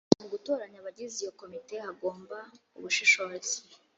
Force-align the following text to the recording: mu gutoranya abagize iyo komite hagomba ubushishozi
mu 0.21 0.27
gutoranya 0.33 0.77
abagize 0.79 1.15
iyo 1.21 1.31
komite 1.39 1.73
hagomba 1.85 2.37
ubushishozi 2.77 3.57